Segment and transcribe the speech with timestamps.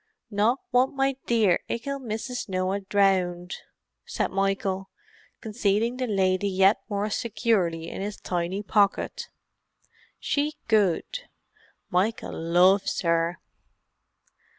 [0.31, 2.49] "Not want my dear 'ickle Mrs.
[2.49, 3.53] Noah dwowned,"
[4.03, 4.89] said Michael,
[5.41, 9.29] concealing the lady yet more securely in his tiny pocket.
[10.19, 11.05] "She good.
[11.91, 13.37] Michael loves her."